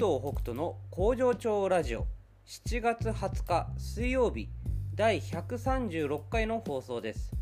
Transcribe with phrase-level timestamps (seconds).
[0.00, 2.06] 藤北斗の工場長ラジオ。
[2.46, 4.48] 7月20日水曜日。
[4.94, 7.32] 第136回の放送です。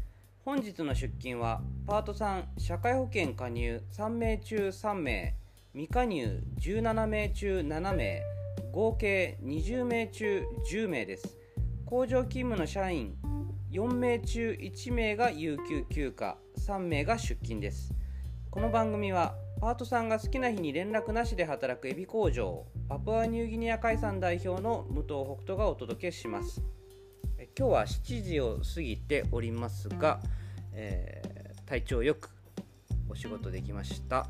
[0.45, 5.37] 本日の出勤はパート3社会保険加入3名中3名。
[5.73, 8.23] 未加入17名中7名。
[8.73, 11.39] 合計20名中10名です。
[11.87, 13.15] 工場勤務の社員
[13.71, 17.95] 4名中1名が有給休暇3名が出勤です。
[18.51, 26.63] この番組はパートさんが好きな日に連絡なしで働くエビ工場パプアニューギニア海産代表の武藤北斗がお届けします。
[27.59, 30.21] 今日は7時を過ぎておりますが、
[30.73, 32.31] えー、体調よく
[33.09, 34.29] お仕事できました、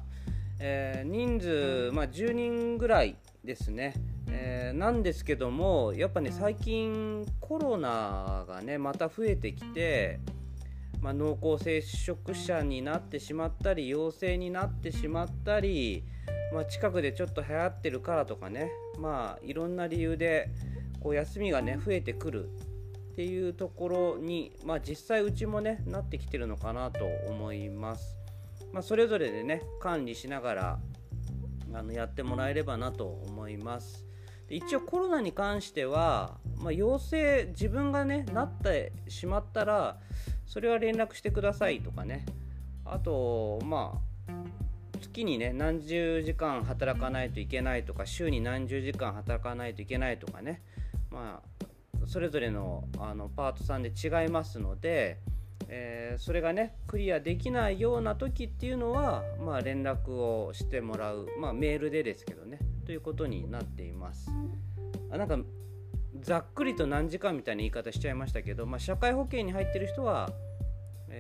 [0.59, 3.92] えー、人数、まあ、10人ぐらいですね、
[4.30, 10.20] えー、なんですけどもやっぱね最近コロナがねまた増えてきて
[11.01, 16.05] まあ、濃厚接触者になってしまったり陽性になってしまったり、
[16.52, 20.51] まあ、近くでちょっと流行ってるからとかねまあいろんな理由で
[21.01, 22.49] こう休みがね増えてくる
[23.12, 28.16] っていうところに、まあ、実際うちもねなってきてるのかなと思います。
[28.73, 30.79] まあ、それぞれでね管理しながら
[31.73, 34.05] あのやってもらえればなと思います。
[34.49, 39.99] で一応コロナに関しては、まあ、陽性自分がねなってしまったら
[40.49, 42.24] それは連絡してくださいとかね。
[42.85, 44.32] あとまあ
[45.01, 50.63] 月にね何十時間働かないといけないとか週に何十時間働かないといけないとかね。
[51.10, 55.18] まあそれぞれのあのパートさんで違いますので、
[55.68, 62.59] えー、それがねクリアできないような時っていうのは、まあ、連絡をしてもらう、まあ、メールでですけどね。
[62.87, 64.31] ということになっています。
[65.10, 65.38] あなんか
[66.21, 70.31] ざっくりと何時間みたいな言い方しちゃいましたけど、まあ、社会保険に入ってる人は、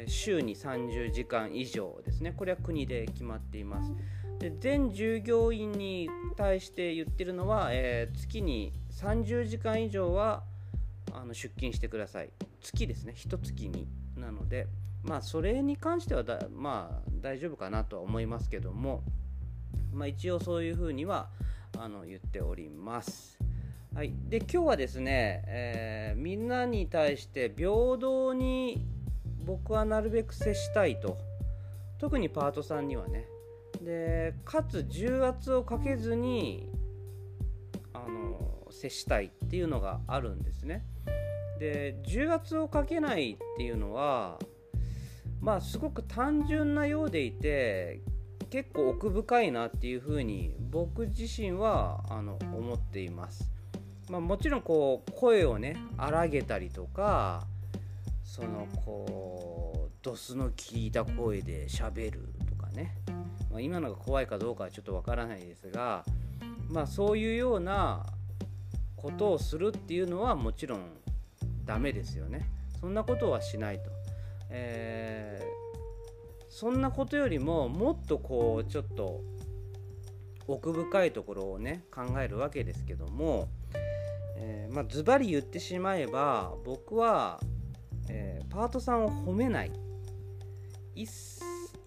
[0.06, 2.32] 週に30時間以上ですね。
[2.32, 3.92] これは国で決まっています。
[4.38, 10.44] で全従業員に対して言ってるのは、えー、月に30時間以上は
[11.12, 12.30] あの出勤してください。
[12.60, 13.14] 月ですね。
[13.16, 14.66] 1月になので。
[15.02, 19.02] まあそれに関してはまあ大丈夫かなとは思いますけども。
[19.92, 21.30] まあ一応そういうふうには
[21.78, 23.37] あの言っております。
[23.94, 28.86] はい、で今日はですね、えー、みんなに対して平等に
[29.44, 31.18] 僕はなるべく接したいと。
[31.98, 33.26] 特にパートさんにはね。
[33.82, 36.70] でかつ重圧をかけずに
[37.92, 40.84] あの接したいっていうのがあるんですね。
[41.58, 44.38] で重圧をかけないっていうのは
[45.40, 48.00] まあすごく単純なようでいて
[48.50, 53.50] 結構奥深いなっていうふうに僕自身はあの思っています。
[54.08, 57.46] まあ、もちろんこう声をね荒げたりとか
[58.24, 62.94] そのこうドスの効いた声でしゃべるとかね、
[63.50, 66.04] まあ、今のが怖いかどうかはちょっとわからないですが、
[66.68, 68.06] まあ、そういうような
[68.96, 70.80] ことをするっていうのはもちろん
[71.64, 72.48] ダメですよね。
[72.80, 73.90] そんなことはしないと、
[74.50, 79.20] えー、そんなことよりももっとこうちょっと
[80.46, 83.48] 奥深いところをね考えるわけですけども
[84.40, 87.40] えー、まあ、ズバリ言ってしまえば僕は、
[88.08, 89.72] えー、パートさんを褒めない。
[90.94, 91.08] 一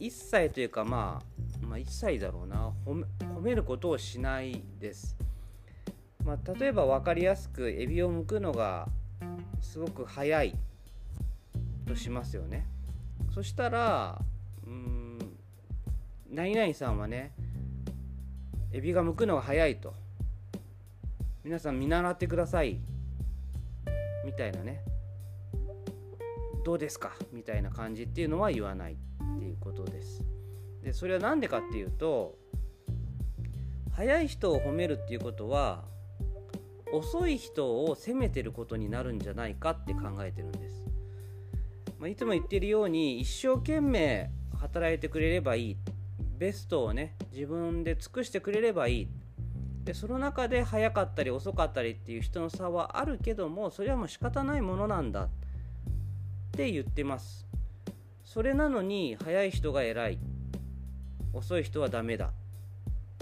[0.10, 1.22] 切というか、ま
[1.64, 2.72] あ、まあ一切だろうな。
[2.86, 5.18] 褒め褒めることをしないです、
[6.24, 8.88] まあ、例えば分かりやすくエビを剥くのが
[9.62, 10.56] すごく早い。
[11.88, 12.68] としますよね。
[13.34, 14.22] そしたら
[14.66, 15.20] うん
[16.30, 17.32] 何々さんはね
[18.72, 19.94] エビが剥くのが早いと。
[21.44, 22.80] 皆さん見習ってください。
[24.24, 24.84] みたいなね。
[26.64, 27.14] どうですか？
[27.34, 28.96] みたいな感じっていうのは言わないっ
[29.40, 30.24] ていうことです。
[30.84, 32.38] でそれは何でかっていうと
[33.92, 35.84] 早い人を褒めるっていうことは
[36.92, 40.88] 遅い人を責めてることになるんじゃないかって考えてるんです、
[42.00, 44.30] まあ、いつも言ってるように一生懸命
[44.60, 45.78] 働いてくれればいい。
[46.38, 49.08] ベストをね自分で尽くしてくれればいい。
[49.84, 55.30] でその中で早かったり遅かったりっていう人の差はあるけどもそれはもう仕方ないものなんだっ
[56.52, 57.48] て言ってます。
[58.24, 60.20] それなのに早い人が偉い。
[61.34, 62.32] 遅い人はダメだ。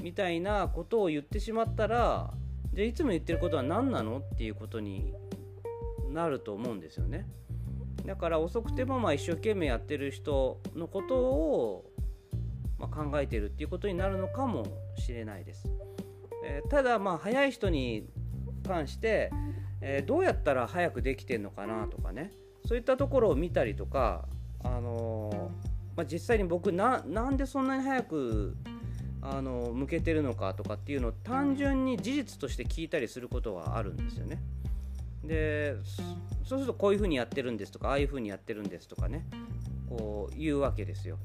[0.01, 2.33] みたいなことを言ってしまったら
[2.73, 4.17] じゃあいつも言ってることは何なの？
[4.17, 5.13] っていうことに
[6.09, 7.27] なると思うんですよね。
[8.05, 11.91] だから遅くてもまあ一生懸命やってる人のことを
[12.77, 14.65] ま考えてるっていうことになるのかも
[14.97, 15.69] しれないです。
[16.43, 18.07] えー、ただまあ早い人に
[18.65, 19.31] 関して、
[19.81, 22.31] えー、どうやったら早くできてんのかなとかね
[22.65, 24.27] そういったところを見たりとか、
[24.63, 25.51] あの、
[25.95, 28.55] まあ、実際に僕ななんでそんなに早く
[29.21, 34.39] あの向けてるのかとかっていうのを単純に事実として聞いたりすることはあるんですよね。
[35.23, 35.75] で
[36.45, 39.25] そうするとこういうふうにやってるんですとかああいうふうにやってるんですとかね
[39.89, 41.17] こう言うわけですよ。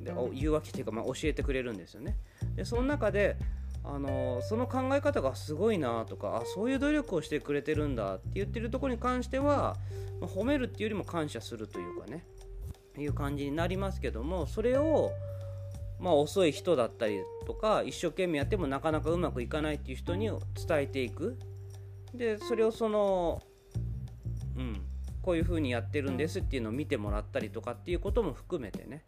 [0.00, 2.16] で言うわけっていうか、まあ、教えてくれるんですよね。
[2.54, 3.36] でその中で
[3.84, 9.76] あのその考え方がすごいなとかあそういう努力をしてくれてるんだって言ってるところに関しては、
[10.20, 12.24] まあ、褒めるっていうよりも感謝するというかね
[12.98, 15.12] いう感じになりますけどもそれを
[16.00, 20.38] まあ、遅い人だったりとか一生懸命やってもなかなかうまくいかないっていう人に伝
[20.70, 21.38] えていく。
[22.14, 23.42] でそれをその
[24.56, 24.80] うん
[25.22, 29.02] こういう風にやってるんですっていうのを見てもらったりとかっていうことも含めてね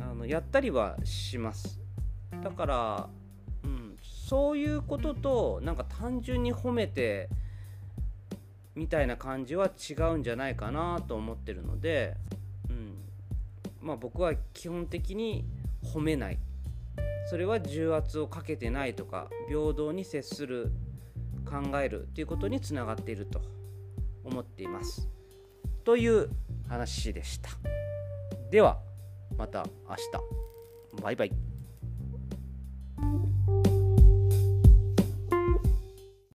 [0.00, 1.80] あのやったりはします。
[2.42, 3.10] だから、
[4.32, 7.28] そういうこととなんか単純に褒めて
[8.74, 12.16] みたいな感じは違うんじゃないかなと思ってるので、
[12.70, 12.94] うん。
[13.82, 15.44] まあ、僕は基本的に
[15.84, 16.38] 褒めない。
[17.28, 20.72] それは重圧をかけてないとか平等に接する
[21.44, 23.42] 考えるということにつながっていると
[24.24, 25.10] 思っています。
[25.84, 26.30] という
[26.70, 27.50] 話でした。
[28.50, 28.78] では
[29.36, 31.02] また明日。
[31.02, 31.51] バイバイ。